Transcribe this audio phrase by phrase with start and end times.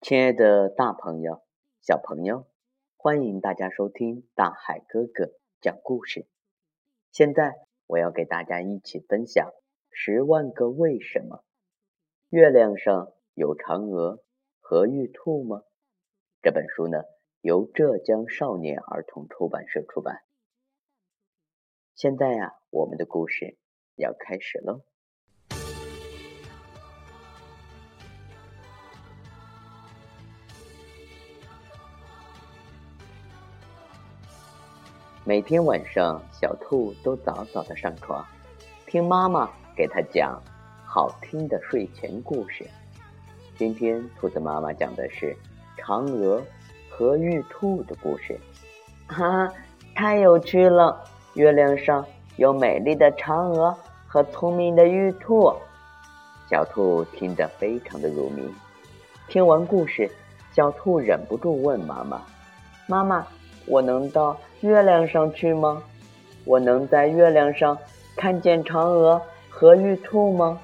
[0.00, 1.42] 亲爱的大朋友、
[1.80, 2.46] 小朋友，
[2.96, 6.28] 欢迎大家收听大海哥哥讲故事。
[7.10, 9.48] 现在我要给大家一起分享
[9.90, 11.38] 《十万个为什么》。
[12.28, 14.22] 月亮上有嫦娥
[14.60, 15.64] 和玉兔吗？
[16.42, 17.02] 这本书呢，
[17.40, 20.22] 由浙江少年儿童出版社出版。
[21.96, 23.58] 现在呀，我们的故事
[23.96, 24.82] 要开始喽。
[35.28, 38.24] 每天晚上，小兔都早早的上床，
[38.86, 39.46] 听妈妈
[39.76, 40.42] 给它讲
[40.86, 42.66] 好听的睡前故事。
[43.58, 45.36] 今天，兔子妈妈讲的是
[45.76, 46.42] 嫦娥
[46.88, 48.40] 和玉兔的故事。
[49.06, 49.52] 哈，
[49.94, 50.98] 太有趣了！
[51.34, 52.02] 月亮上
[52.36, 53.76] 有美丽的嫦娥
[54.06, 55.52] 和聪明的玉兔。
[56.48, 58.50] 小兔听得非常的入迷。
[59.28, 60.10] 听完故事，
[60.54, 62.22] 小兔忍不住问妈妈
[62.88, 63.26] ：“妈妈。”
[63.68, 65.82] 我能到月亮上去吗？
[66.44, 67.76] 我能在月亮上
[68.16, 70.58] 看见嫦娥和玉兔吗？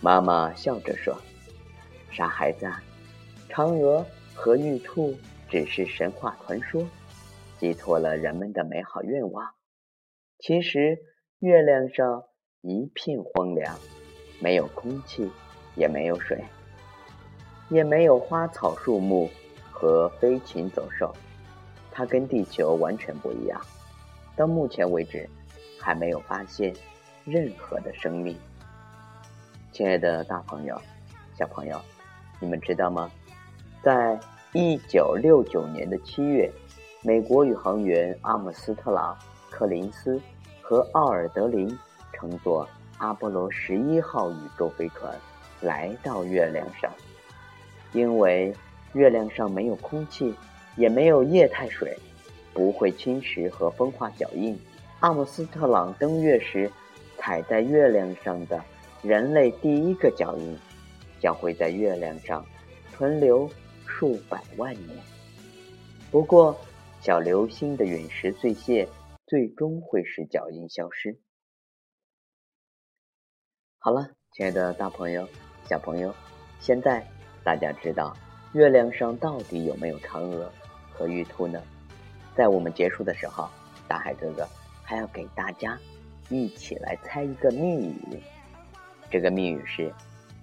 [0.00, 1.16] 妈妈笑着说
[2.10, 2.68] ：“傻孩子，
[3.48, 5.14] 嫦娥和玉兔
[5.48, 6.84] 只是神话传说，
[7.58, 9.48] 寄托了人们的美好愿望。
[10.40, 10.98] 其实
[11.38, 12.24] 月亮上
[12.62, 13.78] 一片荒凉，
[14.40, 15.30] 没有空气，
[15.76, 16.44] 也没有水，
[17.70, 19.30] 也没有花草树木。”
[19.78, 21.14] 和飞禽走兽，
[21.90, 23.60] 它跟地球完全不一样。
[24.34, 25.28] 到目前为止，
[25.78, 26.74] 还没有发现
[27.26, 28.34] 任何的生命。
[29.72, 30.80] 亲爱的大朋友、
[31.38, 31.78] 小朋友，
[32.40, 33.10] 你们知道吗？
[33.82, 34.18] 在
[34.54, 36.50] 一九六九年的七月，
[37.02, 39.14] 美国宇航员阿姆斯特朗、
[39.50, 40.18] 柯林斯
[40.62, 41.68] 和奥尔德林
[42.14, 42.66] 乘坐
[42.96, 45.14] 阿波罗十一号宇宙飞船
[45.60, 46.90] 来到月亮上，
[47.92, 48.54] 因为。
[48.96, 50.34] 月亮上没有空气，
[50.76, 51.94] 也没有液态水，
[52.54, 54.58] 不会侵蚀和风化脚印。
[55.00, 56.72] 阿姆斯特朗登月时
[57.18, 58.64] 踩在月亮上的
[59.02, 60.58] 人类第一个脚印，
[61.20, 62.44] 将会在月亮上
[62.92, 63.48] 存留
[63.86, 64.96] 数百万年。
[66.10, 66.58] 不过，
[67.02, 68.88] 小流星的陨石碎屑
[69.26, 71.20] 最终会使脚印消失。
[73.78, 75.28] 好了，亲爱的大朋友、
[75.68, 76.14] 小朋友，
[76.58, 77.06] 现在
[77.44, 78.16] 大家知道。
[78.56, 80.50] 月亮上到底有没有嫦娥
[80.90, 81.60] 和玉兔呢？
[82.34, 83.46] 在我们结束的时候，
[83.86, 84.48] 大海哥哥
[84.82, 85.78] 还要给大家
[86.30, 88.18] 一起来猜一个密语。
[89.10, 89.92] 这个密语是：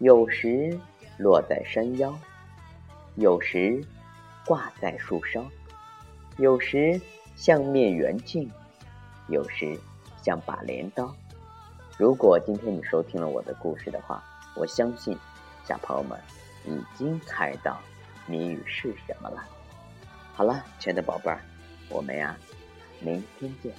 [0.00, 0.78] 有时
[1.16, 2.14] 落在山腰，
[3.14, 3.82] 有时
[4.44, 5.42] 挂在树梢，
[6.36, 7.00] 有时
[7.36, 8.50] 像面圆镜，
[9.28, 9.80] 有时
[10.22, 11.10] 像把镰刀。
[11.96, 14.22] 如果今天你收听了我的故事的话，
[14.56, 15.16] 我相信
[15.64, 16.20] 小朋友们
[16.66, 17.80] 已经猜到。
[18.26, 19.42] 谜语是什么了？
[20.34, 21.40] 好了，亲爱的宝贝儿，
[21.88, 22.36] 我们呀，
[23.00, 23.72] 明天见。